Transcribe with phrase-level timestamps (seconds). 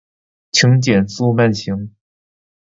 [0.51, 1.93] 请减速慢行